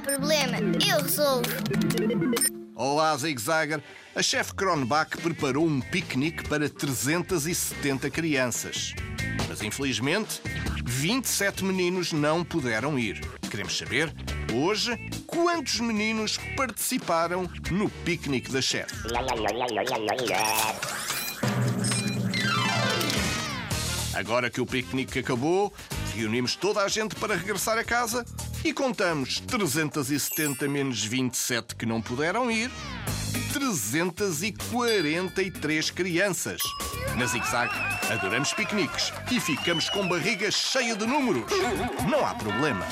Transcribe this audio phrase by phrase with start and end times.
[0.00, 1.48] problema, eu resolvo.
[2.74, 3.82] Olá, Zig Zagger.
[4.14, 8.94] A chefe Kronbach preparou um piquenique para 370 crianças.
[9.48, 10.40] Mas infelizmente,
[10.84, 13.20] 27 meninos não puderam ir.
[13.50, 14.12] Queremos saber,
[14.54, 14.96] hoje,
[15.26, 18.94] quantos meninos participaram no piquenique da chefe?
[24.14, 25.72] Agora que o piquenique acabou,
[26.14, 28.24] reunimos toda a gente para regressar a casa
[28.66, 32.68] e contamos 370 menos 27 que não puderam ir,
[33.52, 36.60] 343 crianças.
[37.16, 37.72] Na Zig Zag,
[38.10, 41.44] adoramos piqueniques e ficamos com barriga cheia de números.
[42.10, 42.84] Não há problema.